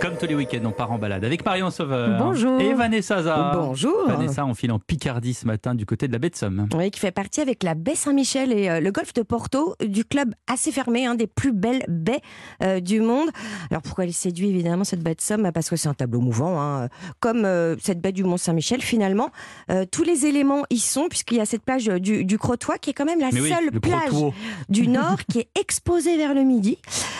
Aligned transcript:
Comme 0.00 0.16
tous 0.16 0.26
les 0.26 0.34
week-ends, 0.34 0.64
on 0.64 0.70
part 0.70 0.90
en 0.92 0.98
balade 0.98 1.24
avec 1.26 1.44
Marion 1.44 1.70
Sauveur. 1.70 2.18
Bonjour. 2.18 2.58
Et 2.58 2.72
Vanessa 2.72 3.22
Zah. 3.22 3.52
Bonjour. 3.54 4.06
Vanessa, 4.06 4.46
on 4.46 4.54
file 4.54 4.72
en 4.72 4.78
Picardie 4.78 5.34
ce 5.34 5.46
matin 5.46 5.74
du 5.74 5.84
côté 5.84 6.08
de 6.08 6.12
la 6.12 6.18
baie 6.18 6.30
de 6.30 6.36
Somme. 6.36 6.68
Oui, 6.74 6.90
qui 6.90 6.98
fait 7.00 7.10
partie 7.10 7.42
avec 7.42 7.62
la 7.62 7.74
baie 7.74 7.94
Saint-Michel 7.94 8.50
et 8.50 8.70
euh, 8.70 8.80
le 8.80 8.90
golfe 8.92 9.12
de 9.12 9.20
Porto, 9.20 9.74
du 9.84 10.06
club 10.06 10.34
assez 10.46 10.72
fermé, 10.72 11.04
un 11.04 11.16
des 11.16 11.26
plus 11.26 11.52
belles 11.52 11.84
baies 11.86 12.22
euh, 12.62 12.80
du 12.80 13.00
monde. 13.00 13.28
Alors 13.70 13.82
pourquoi 13.82 14.04
elle 14.04 14.14
séduit 14.14 14.48
évidemment 14.48 14.84
cette 14.84 15.02
baie 15.02 15.14
de 15.14 15.20
Somme? 15.20 15.42
Bah, 15.42 15.52
Parce 15.52 15.68
que 15.68 15.76
c'est 15.76 15.88
un 15.88 15.94
tableau 15.94 16.20
mouvant, 16.20 16.58
hein. 16.62 16.88
comme 17.20 17.44
euh, 17.44 17.76
cette 17.82 18.00
baie 18.00 18.12
du 18.12 18.24
Mont 18.24 18.38
Saint-Michel 18.38 18.80
finalement. 18.80 19.28
Euh, 19.70 19.84
tous 19.90 20.02
les 20.02 20.24
éléments 20.24 20.62
y 20.70 20.78
sont, 20.78 21.08
puisqu'il 21.10 21.36
y 21.36 21.40
a 21.40 21.46
cette 21.46 21.62
plage 21.62 21.86
du, 21.86 22.24
du 22.24 22.38
Crotoy 22.38 22.78
qui 22.80 22.88
est 22.90 22.94
quand 22.94 23.04
même 23.04 23.20
la 23.20 23.28
Mais 23.32 23.40
seule 23.40 23.68
le 23.70 23.80
plage 23.80 24.06
Crotoy. 24.06 24.32
du 24.70 24.88
nord 24.88 25.18
qui 25.30 25.40
est 25.40 25.48
exposée 25.60 26.16
vers 26.16 26.32
le 26.32 26.42
midi. 26.42 26.78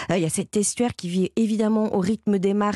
Il 0.08 0.18
y 0.18 0.24
a 0.24 0.30
cet 0.30 0.56
estuaire 0.56 0.96
qui 0.96 1.08
vit 1.10 1.30
évidemment 1.36 1.94
au 1.94 1.98
rythme 1.98 2.38
des 2.38 2.54
marées. 2.54 2.70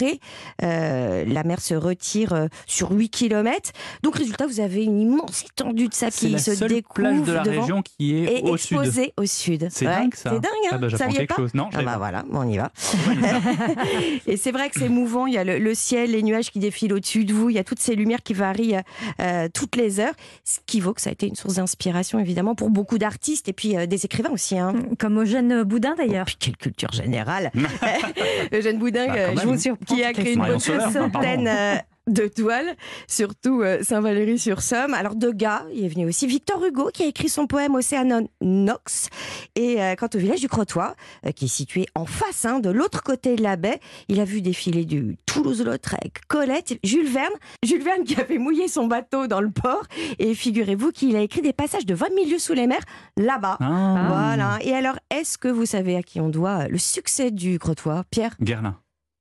Euh, 0.62 1.24
la 1.26 1.44
mer 1.44 1.60
se 1.60 1.74
retire 1.74 2.32
euh, 2.32 2.46
sur 2.66 2.90
8 2.92 3.08
km. 3.10 3.70
Donc, 4.02 4.16
résultat, 4.16 4.46
vous 4.46 4.60
avez 4.60 4.84
une 4.84 5.00
immense 5.00 5.44
étendue 5.44 5.88
de 5.88 5.94
sable 5.94 6.12
C'est 6.12 6.26
qui 6.26 6.32
la 6.32 6.38
se 6.38 6.54
seule 6.54 6.68
découvre 6.68 6.94
plage 6.94 7.22
de 7.22 7.32
la 7.32 7.42
région 7.42 7.82
qui 7.82 8.14
est 8.16 8.38
et 8.38 8.42
au 8.42 8.56
sud. 8.56 8.78
exposée 8.78 9.12
au 9.16 9.26
sud. 9.26 9.68
C'est 9.70 9.86
Ouais, 9.86 9.94
dingue 9.94 10.14
ça. 10.14 10.30
C'est 10.30 10.40
dingue, 10.40 10.50
hein 10.66 10.70
Ah 10.72 10.78
bah, 10.78 10.90
saviez 10.90 11.18
quelque 11.18 11.28
pas 11.28 11.36
chose. 11.36 11.54
Non, 11.54 11.68
Ah 11.74 11.82
bah 11.82 11.96
voilà, 11.98 12.22
bon, 12.28 12.40
on 12.40 12.48
y 12.48 12.56
va. 12.56 12.70
Vanessa. 13.06 13.40
Et 14.26 14.36
c'est 14.36 14.52
vrai 14.52 14.70
que 14.70 14.78
c'est 14.78 14.88
mouvant, 14.88 15.26
il 15.26 15.34
y 15.34 15.38
a 15.38 15.44
le, 15.44 15.58
le 15.58 15.74
ciel, 15.74 16.10
les 16.12 16.22
nuages 16.22 16.50
qui 16.50 16.58
défilent 16.58 16.92
au-dessus 16.92 17.24
de 17.24 17.32
vous, 17.32 17.50
il 17.50 17.56
y 17.56 17.58
a 17.58 17.64
toutes 17.64 17.80
ces 17.80 17.94
lumières 17.94 18.22
qui 18.22 18.34
varient 18.34 18.76
euh, 19.20 19.48
toutes 19.52 19.76
les 19.76 20.00
heures, 20.00 20.14
ce 20.44 20.58
qui 20.66 20.80
vaut 20.80 20.92
que 20.94 21.00
ça 21.00 21.10
a 21.10 21.12
été 21.12 21.26
une 21.26 21.34
source 21.36 21.54
d'inspiration 21.54 22.18
évidemment 22.18 22.54
pour 22.54 22.70
beaucoup 22.70 22.98
d'artistes 22.98 23.48
et 23.48 23.52
puis 23.52 23.76
euh, 23.76 23.86
des 23.86 24.04
écrivains 24.04 24.30
aussi. 24.30 24.58
Hein. 24.58 24.74
Comme 24.98 25.20
Eugène 25.20 25.62
Boudin 25.64 25.94
d'ailleurs. 25.96 26.26
Puis 26.26 26.36
quelle 26.38 26.56
culture 26.56 26.92
générale 26.92 27.50
Eugène 28.52 28.78
Boudin, 28.78 29.06
Bah, 29.06 29.34
je 29.40 29.46
vous 29.46 29.58
surprends, 29.58 29.83
qui 29.84 30.02
a 30.04 30.12
créé 30.12 30.32
une 30.34 30.40
pardon. 30.40 30.58
centaine 30.58 31.48
euh, 31.48 31.76
de 32.06 32.26
toiles, 32.28 32.76
surtout 33.08 33.62
euh, 33.62 33.82
Saint-Valery-sur-Somme. 33.82 34.92
Alors 34.92 35.14
Degas, 35.14 35.64
il 35.72 35.84
est 35.86 35.88
venu 35.88 36.06
aussi 36.06 36.26
Victor 36.26 36.62
Hugo 36.62 36.90
qui 36.92 37.02
a 37.02 37.06
écrit 37.06 37.30
son 37.30 37.46
poème 37.46 37.74
Océanon 37.74 38.28
Nox. 38.42 39.08
Et 39.54 39.80
euh, 39.82 39.94
quant 39.94 40.08
au 40.14 40.18
village 40.18 40.40
du 40.40 40.48
Crotoy, 40.48 40.94
euh, 41.26 41.30
qui 41.32 41.46
est 41.46 41.48
situé 41.48 41.86
en 41.94 42.04
face, 42.04 42.44
hein, 42.44 42.60
de 42.60 42.68
l'autre 42.68 43.02
côté 43.02 43.36
de 43.36 43.42
la 43.42 43.56
baie, 43.56 43.80
il 44.08 44.20
a 44.20 44.24
vu 44.26 44.42
défiler 44.42 44.84
du 44.84 45.16
Toulouse-Lautrec, 45.24 46.20
Colette, 46.28 46.78
Jules 46.84 47.08
Verne. 47.08 47.32
Jules 47.64 47.82
Verne 47.82 48.04
qui 48.04 48.20
avait 48.20 48.38
mouillé 48.38 48.68
son 48.68 48.86
bateau 48.86 49.26
dans 49.26 49.40
le 49.40 49.50
port. 49.50 49.84
Et 50.18 50.34
figurez-vous 50.34 50.92
qu'il 50.92 51.16
a 51.16 51.20
écrit 51.20 51.40
des 51.40 51.54
passages 51.54 51.86
de 51.86 51.94
20 51.94 52.06
000 52.14 52.30
lieues 52.30 52.38
sous 52.38 52.52
les 52.54 52.66
mers 52.66 52.82
là-bas. 53.16 53.56
Ah, 53.60 54.06
Voilà. 54.08 54.58
Et 54.62 54.74
alors, 54.74 54.98
est-ce 55.10 55.38
que 55.38 55.48
vous 55.48 55.64
savez 55.66 55.96
à 55.96 56.02
qui 56.02 56.20
on 56.20 56.28
doit 56.28 56.68
le 56.68 56.78
succès 56.78 57.30
du 57.30 57.58
Crotoy 57.58 58.02
Pierre? 58.10 58.34
Guerlain. 58.42 58.76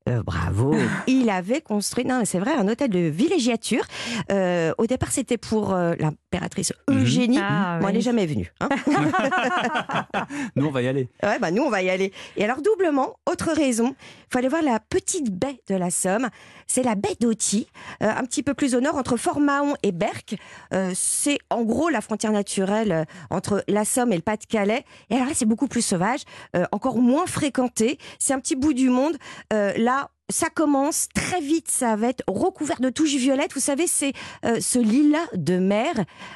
Euh, 0.09 0.21
bravo. 0.23 0.75
Il 1.07 1.29
avait 1.29 1.61
construit, 1.61 2.05
non, 2.05 2.21
c'est 2.25 2.39
vrai, 2.39 2.53
un 2.53 2.67
hôtel 2.67 2.89
de 2.89 2.99
villégiature. 2.99 3.83
Euh, 4.31 4.73
au 4.77 4.85
départ, 4.87 5.11
c'était 5.11 5.37
pour 5.37 5.73
euh, 5.73 5.93
l'impératrice 5.99 6.73
Mhm. 6.89 7.01
Eugénie. 7.01 7.39
Ah, 7.41 7.79
Bon, 7.81 7.87
elle 7.89 7.95
n'est 7.95 8.01
jamais 8.01 8.25
venue. 8.25 8.51
hein. 8.59 8.69
Nous, 10.55 10.65
on 10.65 10.71
va 10.71 10.81
y 10.81 10.87
aller. 10.87 11.09
ouais, 11.23 11.39
bah, 11.39 11.51
nous, 11.51 11.63
on 11.63 11.69
va 11.69 11.81
y 11.83 11.89
aller. 11.89 12.11
Et 12.37 12.43
alors, 12.43 12.61
doublement, 12.61 13.15
autre 13.29 13.51
raison, 13.53 13.95
il 13.99 14.25
faut 14.31 14.39
aller 14.39 14.47
voir 14.47 14.61
la 14.61 14.79
petite 14.79 15.31
baie 15.31 15.59
de 15.69 15.75
la 15.75 15.89
Somme. 15.91 16.29
C'est 16.67 16.83
la 16.83 16.95
baie 16.95 17.15
euh, 17.23 17.65
un 18.01 18.23
petit 18.25 18.41
peu 18.43 18.53
plus 18.53 18.75
au 18.75 18.81
nord, 18.81 18.95
entre 18.95 19.15
Fort-Mahon 19.17 19.75
et 19.83 19.91
Berck. 19.91 20.35
Euh, 20.73 20.91
c'est 20.95 21.37
en 21.49 21.63
gros 21.63 21.89
la 21.89 22.01
frontière 22.01 22.31
naturelle 22.31 22.91
euh, 22.91 23.03
entre 23.29 23.63
la 23.67 23.85
Somme 23.85 24.11
et 24.11 24.15
le 24.15 24.21
Pas-de-Calais. 24.21 24.83
Et 25.09 25.15
alors 25.15 25.27
là, 25.27 25.33
c'est 25.35 25.45
beaucoup 25.45 25.67
plus 25.67 25.81
sauvage, 25.83 26.21
euh, 26.55 26.65
encore 26.71 26.97
moins 26.97 27.25
fréquenté. 27.27 27.97
C'est 28.19 28.33
un 28.33 28.39
petit 28.39 28.55
bout 28.55 28.73
du 28.73 28.89
monde. 28.89 29.17
Euh, 29.53 29.73
là, 29.77 29.92
ça 30.29 30.49
commence 30.49 31.09
très 31.13 31.41
vite, 31.41 31.69
ça 31.69 31.95
va 31.95 32.07
être 32.07 32.23
recouvert 32.27 32.79
de 32.79 32.89
touches 32.89 33.15
violettes. 33.15 33.53
Vous 33.53 33.59
savez, 33.59 33.87
c'est 33.87 34.13
euh, 34.45 34.59
ce 34.59 34.79
lilas 34.79 35.27
de 35.33 35.57
mer. 35.57 35.93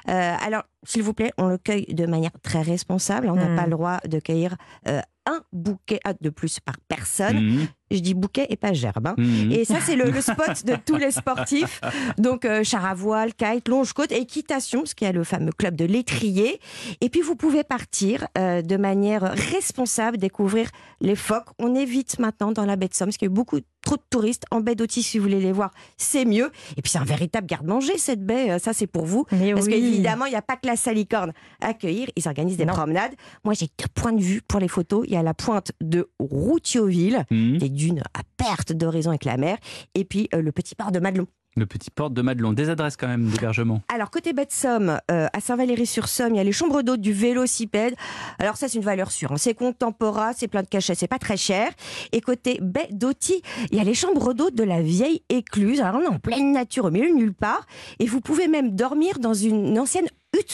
Euh, 0.09 0.35
alors, 0.41 0.63
s'il 0.87 1.03
vous 1.03 1.13
plaît, 1.13 1.31
on 1.37 1.47
le 1.47 1.57
cueille 1.57 1.85
de 1.93 2.05
manière 2.05 2.31
très 2.41 2.61
responsable. 2.61 3.29
On 3.29 3.35
n'a 3.35 3.55
pas 3.55 3.65
le 3.65 3.71
droit 3.71 3.99
de 4.07 4.19
cueillir 4.19 4.55
euh, 4.87 5.01
un 5.25 5.41
bouquet 5.51 5.99
ah, 6.05 6.13
de 6.19 6.29
plus 6.29 6.59
par 6.61 6.75
personne. 6.87 7.39
Mhm. 7.43 7.67
Je 7.91 7.99
dis 7.99 8.13
bouquet 8.13 8.47
et 8.49 8.55
pas 8.57 8.71
gerbe. 8.73 9.07
hein. 9.07 9.15
Mhm. 9.17 9.51
Et 9.51 9.65
ça, 9.65 9.75
c'est 9.81 9.95
le, 9.97 10.09
le 10.11 10.21
spot 10.21 10.65
de 10.65 10.75
tous 10.85 10.95
les 10.95 11.11
sportifs. 11.11 11.81
Donc, 12.17 12.45
euh, 12.45 12.63
char 12.63 12.85
à 12.85 12.93
voile, 12.93 13.33
kite, 13.33 13.67
longe-côte, 13.67 14.11
équitation, 14.13 14.79
parce 14.81 14.93
qu'il 14.93 15.05
y 15.05 15.09
a 15.09 15.13
le 15.13 15.23
fameux 15.25 15.51
club 15.51 15.75
de 15.75 15.83
l'étrier. 15.85 16.59
Et 17.01 17.09
puis, 17.09 17.21
vous 17.21 17.35
pouvez 17.35 17.63
partir 17.65 18.27
euh, 18.37 18.61
de 18.61 18.77
manière 18.77 19.21
responsable, 19.23 20.17
découvrir 20.17 20.69
les 21.01 21.15
phoques. 21.15 21.47
On 21.59 21.75
évite 21.75 22.19
maintenant 22.19 22.51
dans 22.53 22.65
la 22.65 22.75
baie 22.77 22.87
de 22.87 22.93
Somme, 22.93 23.07
parce 23.07 23.17
qu'il 23.17 23.27
y 23.27 23.29
a 23.29 23.31
eu 23.31 23.35
beaucoup 23.35 23.59
trop 23.81 23.95
de 23.95 24.01
touristes. 24.09 24.43
En 24.51 24.59
baie 24.61 24.75
d'Autis, 24.75 25.03
si 25.03 25.17
vous 25.17 25.23
voulez 25.23 25.39
les 25.41 25.51
voir, 25.53 25.71
c'est 25.97 26.25
mieux. 26.25 26.51
Et 26.77 26.81
puis, 26.81 26.91
c'est 26.91 26.99
un 26.99 27.05
véritable 27.05 27.47
garde-manger, 27.47 27.97
cette 27.97 28.25
baie. 28.25 28.51
Euh, 28.51 28.59
Ça, 28.59 28.71
c'est 28.73 28.87
pour 28.87 29.05
vous. 29.05 29.25
Mais 29.31 29.53
Parce 29.53 29.65
oui. 29.65 29.73
qu'évidemment, 29.73 30.25
il 30.25 30.31
n'y 30.31 30.35
a 30.35 30.41
pas 30.41 30.55
que 30.57 30.67
la 30.67 30.75
salicorne 30.77 31.33
à 31.61 31.67
accueillir. 31.67 32.07
Ils 32.15 32.27
organisent 32.27 32.57
des 32.57 32.65
Non. 32.65 32.73
promenades. 32.73 33.13
Moi, 33.43 33.53
j'ai 33.53 33.65
deux 33.67 33.87
points 33.93 34.13
de 34.13 34.21
vue 34.21 34.41
pour 34.47 34.59
les 34.59 34.67
photos. 34.67 35.03
Il 35.07 35.13
y 35.13 35.17
a 35.17 35.23
la 35.23 35.33
pointe 35.33 35.71
de 35.81 36.09
Routioville, 36.19 37.25
Mhm. 37.31 37.57
des 37.57 37.69
dunes 37.69 38.01
à 38.13 38.21
perte 38.37 38.71
d'horizon 38.73 39.09
avec 39.11 39.25
la 39.25 39.37
mer, 39.37 39.57
et 39.95 40.05
puis 40.05 40.29
euh, 40.33 40.41
le 40.41 40.51
petit 40.51 40.75
port 40.75 40.91
de 40.91 40.99
Madelon. 40.99 41.27
Le 41.55 41.65
petit 41.65 41.89
porte 41.89 42.13
de 42.13 42.21
Madelon. 42.21 42.53
Des 42.53 42.69
adresses 42.69 42.97
quand 42.97 43.07
même 43.07 43.29
d'hébergement. 43.29 43.81
Alors, 43.91 44.11
côté 44.11 44.31
baie 44.31 44.45
de 44.45 44.51
Somme, 44.51 44.99
euh, 45.09 45.25
à 45.33 45.39
Saint-Valery-sur-Somme, 45.39 46.35
il 46.35 46.37
y 46.37 46.39
a 46.39 46.43
les 46.43 46.51
chambres 46.51 46.83
d'hôtes 46.83 47.01
du 47.01 47.13
Vélocipède. 47.13 47.95
Alors, 48.37 48.57
ça, 48.57 48.67
c'est 48.67 48.77
une 48.77 48.83
valeur 48.83 49.09
sûre. 49.11 49.31
hein. 49.31 49.37
C'est 49.37 49.55
contemporain, 49.55 50.33
c'est 50.35 50.47
plein 50.47 50.61
de 50.61 50.67
cachets, 50.67 50.93
c'est 50.93 51.07
pas 51.07 51.17
très 51.17 51.35
cher. 51.35 51.71
Et 52.11 52.21
côté 52.21 52.59
baie 52.61 52.87
d'Auty, 52.91 53.41
il 53.71 53.77
y 53.77 53.81
a 53.81 53.83
les 53.83 53.95
chambres 53.95 54.35
d'hôtes 54.35 54.53
de 54.53 54.63
la 54.63 54.83
vieille 54.83 55.23
écluse. 55.29 55.81
Alors, 55.81 55.99
on 55.99 56.03
est 56.03 56.13
en 56.15 56.19
pleine 56.19 56.51
nature, 56.51 56.85
au 56.85 56.91
milieu 56.91 57.09
de 57.09 57.15
nulle 57.15 57.33
part. 57.33 57.65
Et 57.97 58.05
vous 58.05 58.21
pouvez 58.21 58.47
même 58.47 58.75
dormir 58.75 59.17
dans 59.17 59.33
une 59.33 59.79
ancienne 59.79 60.05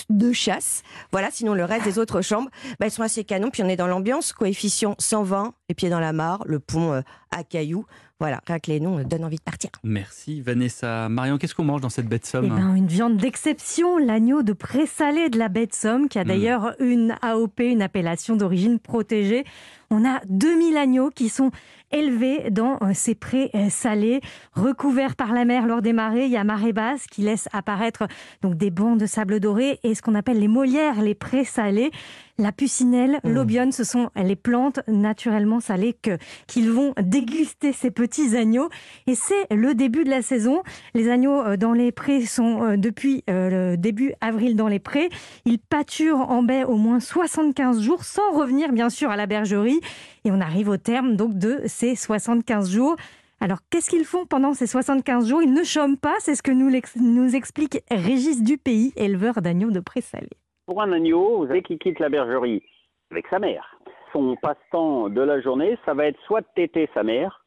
de 0.10 0.32
chasse. 0.32 0.84
Voilà, 1.12 1.30
sinon 1.32 1.54
le 1.54 1.66
reste 1.66 1.86
des 1.86 2.00
autres 2.00 2.22
chambres, 2.22 2.50
bah, 2.80 2.86
elles 2.86 2.92
sont 2.92 3.04
assez 3.04 3.24
canons. 3.24 3.50
Puis 3.50 3.64
on 3.64 3.70
est 3.70 3.76
dans 3.76 3.88
l'ambiance, 3.88 4.34
coefficient 4.34 4.96
120, 5.00 5.54
les 5.70 5.76
pieds 5.76 5.90
dans 5.90 6.00
la 6.00 6.14
mare, 6.14 6.44
le 6.46 6.60
pont 6.60 6.94
euh, 6.94 7.02
à 7.32 7.44
cailloux. 7.44 7.86
Voilà, 8.23 8.39
rien 8.47 8.57
que 8.59 8.72
les 8.72 8.79
noms 8.79 9.03
donnent 9.03 9.25
envie 9.25 9.35
de 9.35 9.41
partir. 9.41 9.69
Merci 9.84 10.39
Vanessa. 10.39 11.09
Marion, 11.09 11.38
qu'est-ce 11.38 11.53
qu'on 11.53 11.66
mange 11.66 11.81
dans 11.81 11.89
cette 11.89 12.07
baie 12.07 12.19
de 12.19 12.23
Eh 12.25 12.29
Somme 12.29 12.47
ben, 12.47 12.73
une 12.73 12.88
viande 12.88 13.17
d'exception, 13.17 13.97
l'agneau 13.97 14.44
de 14.44 14.53
présalé 14.53 15.28
de 15.28 15.38
la 15.38 15.50
baie 15.50 15.67
de 15.67 15.73
Somme, 15.73 16.07
qui 16.07 16.19
a 16.19 16.23
Mm. 16.23 16.28
d'ailleurs 16.28 16.73
une 16.79 17.16
AOP, 17.22 17.59
une 17.59 17.81
appellation 17.81 18.38
d'origine 18.38 18.79
protégée. 18.79 19.44
On 19.89 20.06
a 20.06 20.22
2000 20.29 20.78
agneaux 20.78 21.09
qui 21.09 21.28
sont 21.28 21.51
élevés 21.91 22.50
dans 22.50 22.78
euh, 22.81 22.91
ces 22.94 23.13
prés 23.13 23.51
salés, 23.69 24.22
recouverts 24.53 25.16
par 25.16 25.34
la 25.34 25.44
mer 25.45 25.67
lors 25.67 25.81
des 25.84 25.94
marées. 25.94 26.25
Il 26.25 26.31
y 26.31 26.38
a 26.38 26.44
marée 26.45 26.73
basse 26.73 27.05
qui 27.07 27.22
laisse 27.23 27.47
apparaître 27.51 28.07
donc 28.41 28.55
des 28.55 28.72
bancs 28.72 28.97
de 28.97 29.05
sable 29.05 29.40
doré 29.41 29.79
et 29.84 29.94
ce 29.95 30.01
qu'on 30.01 30.16
appelle 30.16 30.40
les 30.40 30.47
molières, 30.47 31.01
les 31.01 31.13
prés 31.13 31.44
salés. 31.44 31.91
La 32.40 32.51
pucinelle, 32.51 33.19
Mm. 33.23 33.29
l'obione, 33.29 33.72
ce 33.72 33.84
sont 33.84 34.09
les 34.16 34.35
plantes 34.35 34.79
naturellement 34.88 35.59
salées 35.59 35.94
que 36.01 36.17
qu'ils 36.47 36.72
vont 36.72 36.94
déguster 37.00 37.73
ces 37.73 37.91
petits 37.91 38.12
agneaux. 38.35 38.69
Et 39.07 39.16
c'est 39.16 39.53
le 39.53 39.74
début 39.74 40.03
de 40.03 40.09
la 40.09 40.22
saison. 40.22 40.63
Les 40.94 41.09
agneaux 41.09 41.41
euh, 41.41 41.57
dans 41.57 41.74
les 41.74 41.91
prés 41.91 42.22
sont 42.22 42.63
euh, 42.63 42.78
depuis 42.78 43.24
euh, 43.29 43.72
le 43.72 43.78
début 43.78 44.13
avril 44.22 44.56
dans 44.56 44.68
les 44.68 44.79
prés. 44.79 45.09
Ils 45.46 45.59
pâturent 45.59 46.29
en 46.29 46.44
baie 46.44 46.63
au 46.63 46.75
moins 46.75 47.00
75 47.00 47.81
jours 47.81 48.03
sans 48.03 48.31
revenir 48.31 48.72
bien 48.72 48.90
sûr 48.90 49.09
à 49.09 49.16
la 49.16 49.25
bergerie. 49.25 49.81
Et 50.25 50.31
on 50.31 50.40
arrive 50.41 50.69
au 50.69 50.78
terme 50.78 51.16
donc 51.16 51.38
de 51.38 51.62
ces 51.66 51.96
75 51.96 52.72
jours. 52.72 52.96
Alors 53.41 53.59
qu'est-ce 53.69 53.90
qu'ils 53.90 54.06
font 54.06 54.25
pendant 54.25 54.53
ces 54.53 54.68
75 54.68 55.28
jours? 55.28 55.41
Ils 55.41 55.53
ne 55.53 55.63
chôment 55.63 55.97
pas, 55.97 56.16
c'est 56.19 56.35
ce 56.35 56.44
que 56.44 56.52
nous, 56.52 56.72
nous 57.02 57.35
explique 57.35 57.84
Régis 57.91 58.41
Dupays, 58.41 58.94
éleveur 58.96 59.41
d'agneaux 59.41 59.72
de 59.72 59.81
présalé. 59.81 60.29
Pour 60.66 60.81
un 60.81 60.94
agneau, 60.94 61.46
dès 61.47 61.61
qu'il 61.61 61.78
quitte 61.78 61.99
la 61.99 62.08
bergerie 62.08 62.64
avec 63.11 63.28
sa 63.28 63.40
mère, 63.40 63.78
son 64.14 64.38
passe-temps 64.41 65.09
de 65.09 65.22
la 65.22 65.41
journée, 65.41 65.78
ça 65.85 65.93
va 65.93 66.05
être 66.05 66.20
soit 66.26 66.41
de 66.41 66.47
téter 66.55 66.90
sa 66.93 67.03
mère 67.03 67.42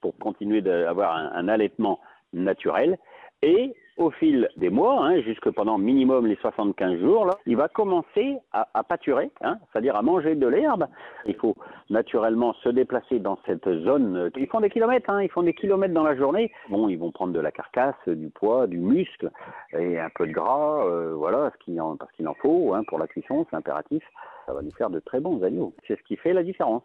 pour 0.00 0.16
continuer 0.18 0.60
d'avoir 0.60 1.16
un, 1.16 1.48
allaitement 1.48 2.00
naturel, 2.32 2.98
et 3.42 3.74
au 3.96 4.10
fil 4.10 4.48
des 4.56 4.70
mois, 4.70 5.04
hein, 5.04 5.20
jusque 5.20 5.50
pendant 5.50 5.76
minimum 5.76 6.26
les 6.26 6.36
75 6.36 6.98
jours, 7.00 7.30
il 7.46 7.56
va 7.56 7.68
commencer 7.68 8.38
à, 8.52 8.82
pâturer, 8.82 9.30
hein, 9.42 9.58
c'est-à-dire 9.70 9.94
à 9.96 10.02
manger 10.02 10.34
de 10.34 10.46
l'herbe. 10.46 10.86
Il 11.26 11.34
faut 11.34 11.54
naturellement 11.90 12.54
se 12.62 12.70
déplacer 12.70 13.18
dans 13.18 13.38
cette 13.46 13.68
zone. 13.68 14.30
Ils 14.36 14.46
font 14.46 14.60
des 14.60 14.70
kilomètres, 14.70 15.10
hein, 15.10 15.22
ils 15.22 15.30
font 15.30 15.42
des 15.42 15.54
kilomètres 15.54 15.92
dans 15.94 16.02
la 16.02 16.16
journée. 16.16 16.50
Bon, 16.70 16.88
ils 16.88 16.98
vont 16.98 17.12
prendre 17.12 17.32
de 17.32 17.40
la 17.40 17.52
carcasse, 17.52 18.08
du 18.08 18.30
poids, 18.30 18.66
du 18.66 18.78
muscle 18.78 19.30
et 19.72 19.98
un 19.98 20.10
peu 20.14 20.26
de 20.26 20.32
gras, 20.32 20.86
euh, 20.86 21.14
voilà, 21.14 21.50
parce 21.50 22.12
qu'il 22.12 22.28
en 22.28 22.34
faut 22.40 22.74
pour 22.88 22.98
la 22.98 23.06
cuisson, 23.06 23.46
c'est 23.50 23.56
impératif. 23.56 24.02
Ça 24.46 24.54
va 24.54 24.62
nous 24.62 24.72
faire 24.72 24.90
de 24.90 25.00
très 25.00 25.20
bons 25.20 25.42
agneaux. 25.42 25.74
C'est 25.86 25.98
ce 25.98 26.02
qui 26.04 26.16
fait 26.16 26.32
la 26.32 26.42
différence. 26.42 26.82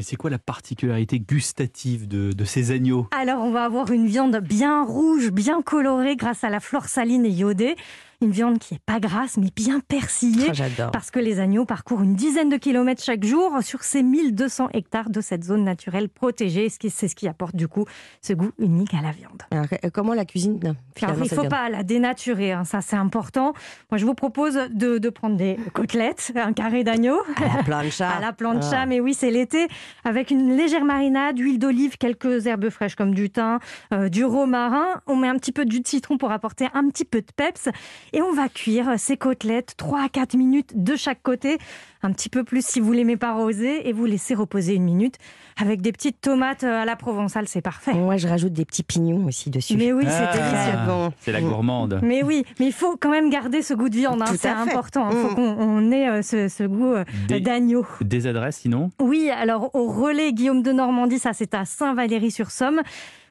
C'est 0.00 0.16
quoi 0.16 0.30
la 0.30 0.38
particularité 0.38 1.20
gustative 1.20 2.08
de, 2.08 2.32
de 2.32 2.44
ces 2.44 2.70
agneaux? 2.70 3.08
Alors, 3.10 3.44
on 3.44 3.50
va 3.50 3.64
avoir 3.64 3.90
une 3.90 4.06
viande 4.06 4.38
bien 4.38 4.84
rouge, 4.84 5.30
bien 5.30 5.60
colorée 5.60 6.16
grâce 6.16 6.44
à 6.44 6.48
la 6.48 6.60
flore 6.60 6.86
saline 6.86 7.26
et 7.26 7.30
iodée. 7.30 7.76
Une 8.22 8.30
viande 8.30 8.58
qui 8.60 8.74
est 8.74 8.80
pas 8.86 9.00
grasse, 9.00 9.36
mais 9.36 9.48
bien 9.54 9.80
persillée. 9.80 10.46
Ah, 10.50 10.52
J'adore. 10.52 10.90
Parce 10.92 11.10
que 11.10 11.18
les 11.18 11.40
agneaux 11.40 11.64
parcourent 11.64 12.02
une 12.02 12.14
dizaine 12.14 12.48
de 12.48 12.56
kilomètres 12.56 13.02
chaque 13.02 13.24
jour 13.24 13.52
sur 13.62 13.82
ces 13.82 14.02
1200 14.04 14.68
hectares 14.74 15.10
de 15.10 15.20
cette 15.20 15.42
zone 15.42 15.64
naturelle 15.64 16.08
protégée. 16.08 16.68
C'est 16.68 17.08
ce 17.08 17.14
qui 17.16 17.26
apporte 17.26 17.56
du 17.56 17.66
coup 17.66 17.84
ce 18.20 18.32
goût 18.32 18.52
unique 18.58 18.94
à 18.94 19.02
la 19.02 19.10
viande. 19.10 19.42
Alors, 19.50 19.66
euh, 19.84 19.90
comment 19.92 20.14
la 20.14 20.24
cuisine 20.24 20.58
Alors, 20.62 20.76
finalement, 20.96 21.24
il 21.24 21.30
ne 21.30 21.42
faut 21.42 21.48
pas 21.48 21.68
la 21.68 21.82
dénaturer, 21.82 22.52
hein, 22.52 22.64
ça 22.64 22.80
c'est 22.80 22.96
important. 22.96 23.54
Moi 23.90 23.98
je 23.98 24.06
vous 24.06 24.14
propose 24.14 24.54
de, 24.70 24.98
de 24.98 25.08
prendre 25.10 25.36
des 25.36 25.56
côtelettes, 25.74 26.32
un 26.36 26.52
carré 26.52 26.84
d'agneau. 26.84 27.18
À 27.36 27.56
la 27.56 27.62
plancha. 27.64 28.08
À 28.16 28.20
la 28.20 28.32
plancha, 28.32 28.82
Ah. 28.82 28.86
mais 28.86 29.00
oui, 29.00 29.14
c'est 29.14 29.30
l'été, 29.32 29.66
avec 30.04 30.30
une 30.30 30.56
légère 30.56 30.84
marinade, 30.84 31.38
huile 31.38 31.58
d'olive, 31.58 31.96
quelques 31.98 32.46
herbes 32.46 32.68
fraîches 32.70 32.94
comme 32.94 33.14
du 33.14 33.30
thym, 33.30 33.58
euh, 33.92 34.08
du 34.08 34.24
romarin. 34.24 35.00
On 35.08 35.16
met 35.16 35.28
un 35.28 35.36
petit 35.38 35.50
peu 35.52 35.64
de 35.64 35.72
jus 35.72 35.80
de 35.80 35.88
citron 35.88 36.18
pour 36.18 36.30
apporter 36.30 36.68
un 36.74 36.88
petit 36.88 37.04
peu 37.04 37.20
de 37.20 37.26
peps. 37.34 37.68
Et 38.12 38.20
on 38.22 38.32
va 38.32 38.48
cuire 38.48 38.94
ces 38.98 39.16
côtelettes 39.16 39.74
3 39.76 40.02
à 40.04 40.08
4 40.08 40.34
minutes 40.36 40.72
de 40.74 40.96
chaque 40.96 41.22
côté. 41.22 41.58
Un 42.02 42.12
petit 42.12 42.28
peu 42.28 42.42
plus 42.44 42.64
si 42.66 42.80
vous 42.80 42.92
l'aimez 42.92 43.16
pas 43.16 43.32
rosé. 43.32 43.88
Et 43.88 43.92
vous 43.92 44.04
laissez 44.06 44.34
reposer 44.34 44.74
une 44.74 44.82
minute. 44.84 45.16
Avec 45.60 45.80
des 45.82 45.92
petites 45.92 46.20
tomates 46.20 46.64
euh, 46.64 46.82
à 46.82 46.84
la 46.84 46.96
provençale, 46.96 47.46
c'est 47.46 47.60
parfait. 47.60 47.92
Moi, 47.94 48.16
je 48.16 48.26
rajoute 48.26 48.52
des 48.52 48.64
petits 48.64 48.82
pignons 48.82 49.26
aussi 49.26 49.50
dessus. 49.50 49.76
Mais 49.76 49.92
oui, 49.92 50.04
c'est 50.06 50.10
Ah. 50.28 50.32
délicieux. 50.32 50.78
Bon. 50.86 51.12
C'est 51.20 51.32
la 51.32 51.40
gourmande. 51.40 52.00
Mais 52.02 52.22
oui, 52.22 52.44
mais 52.58 52.66
il 52.66 52.72
faut 52.72 52.96
quand 52.96 53.10
même 53.10 53.30
garder 53.30 53.62
ce 53.62 53.72
goût 53.74 53.88
de 53.88 53.96
viande, 53.96 54.20
hein, 54.22 54.26
Tout 54.28 54.36
c'est 54.38 54.48
à 54.48 54.56
fait. 54.64 54.70
important. 54.70 55.08
Il 55.10 55.16
faut 55.16 55.30
Mm. 55.30 55.34
qu'on 55.34 55.56
on 55.60 55.90
ait 55.92 56.08
euh, 56.08 56.22
ce, 56.22 56.48
ce 56.48 56.64
goût 56.64 56.92
euh, 56.94 57.04
d'agneau. 57.28 57.86
des 58.00 58.26
adresses 58.26 58.56
sinon? 58.58 58.90
Oui, 59.00 59.30
alors 59.30 59.74
au 59.74 59.86
relais 59.90 60.32
Guillaume 60.32 60.62
de 60.62 60.72
Normandie, 60.72 61.18
ça 61.18 61.32
c'est 61.32 61.54
à 61.54 61.64
Saint-Valery-sur-Somme. 61.64 62.80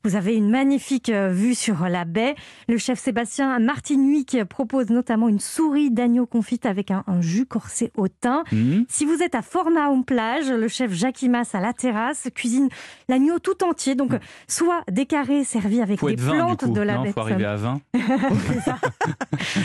Vous 0.03 0.15
avez 0.15 0.36
une 0.36 0.50
magnifique 0.50 1.09
euh, 1.09 1.30
vue 1.31 1.56
sur 1.56 1.88
la 1.88 2.06
baie. 2.06 2.36
Le 2.68 2.77
chef 2.77 3.00
Sébastien 3.00 3.59
Martinuic 3.59 4.44
propose 4.45 4.89
notamment 4.89 5.30
une 5.30 5.39
souris 5.39 5.92
d'agneau 5.92 6.25
confite 6.25 6.65
avec 6.65 6.92
un, 6.92 7.03
un 7.07 7.21
jus 7.21 7.45
corsé 7.45 7.92
au 7.95 8.07
thym. 8.07 8.44
Hmm 8.51 8.81
Si 8.89 9.06
vous 9.06 9.21
êtes 9.21 9.36
à 9.36 9.42
Fornaon-Plage, 9.42 10.50
le 10.50 10.68
chef 10.68 10.92
Jacques 10.92 11.21
Imas 11.21 11.50
à 11.53 11.59
la 11.59 11.74
terrasse 11.74 12.27
cuisine 12.33 12.69
l'agneau 13.09 13.39
tout 13.39 13.63
entier. 13.63 13.95
Donc, 13.95 14.12
soit 14.48 14.81
des 14.89 15.06
carrés 15.06 15.44
servis 15.44 15.81
avec 15.81 16.03
des 16.03 16.13
être 16.13 16.19
20 16.21 16.31
du 16.31 16.38
plantes 16.38 16.65
coup. 16.65 16.71
de 16.71 16.81
la 16.81 16.95
non, 16.95 17.01
baie 17.03 17.09
de 17.09 17.13
faut 17.13 17.19
arriver 17.21 17.45
à 17.45 17.56
20. 17.56 17.81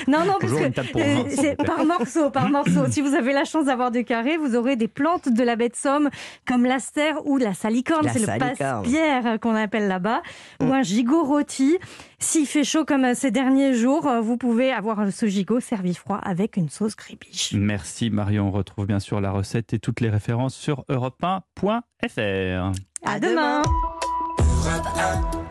Non, 0.09 0.25
non, 0.25 0.35
parce 0.41 0.53
que 0.53 0.65
euh, 0.65 0.71
20, 0.75 1.29
s'il 1.31 1.39
c'est 1.39 1.57
par 1.57 1.85
morceau, 1.85 2.31
par 2.31 2.49
morceau. 2.49 2.87
Si 2.91 3.01
vous 3.01 3.15
avez 3.15 3.33
la 3.33 3.45
chance 3.45 3.67
d'avoir 3.67 3.91
des 3.91 4.05
carrés, 4.05 4.37
vous 4.37 4.55
aurez 4.55 4.77
des 4.77 4.89
plantes 4.89 5.29
de 5.29 5.43
la 5.43 5.57
baie 5.57 5.69
de 5.69 5.77
Somme 5.77 6.11
comme 6.47 6.65
l'astère 6.65 7.27
ou 7.27 7.37
la 7.37 7.55
salicorne, 7.55 8.09
c'est 8.13 8.21
le 8.21 8.39
passe-pierre 8.39 9.27
euh, 9.27 9.39
qu'on 9.39 9.55
appelle 9.55 9.89
là-bas, 9.89 10.23
ou 10.61 10.73
un 10.73 10.83
gigot 10.83 11.25
rôti. 11.25 11.79
S'il 12.19 12.47
fait 12.47 12.65
chaud 12.65 12.85
comme 12.85 13.05
euh, 13.05 13.15
ces 13.15 13.31
derniers 13.31 13.75
jours, 13.75 14.07
euh, 14.07 14.21
vous 14.21 14.37
pouvez 14.37 14.73
avoir 14.73 15.13
ce 15.13 15.27
gigot 15.27 15.61
servi 15.61 15.95
froid 15.95 16.19
avec 16.23 16.57
une 16.57 16.69
sauce 16.69 16.97
grébiche. 16.97 17.53
Merci 17.55 18.11
Marion. 18.11 18.49
On 18.49 18.51
retrouve 18.51 18.87
bien 18.87 19.01
sûr 19.01 19.21
la 19.21 19.31
recette 19.31 19.73
et 19.75 19.79
toutes 19.79 20.01
les 20.01 20.11
références 20.11 20.55
sur 20.55 20.85
europe1.fr. 20.89 22.73
À 23.05 23.21
demain. 23.21 23.63
demain. 23.63 25.46